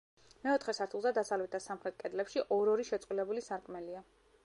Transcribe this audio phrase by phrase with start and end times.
[0.45, 4.05] მეოთხე სართულზე, დასავლეთ და სამხრეთ კედლებში, ორ-ორი შეწყვილებული სარკმელია.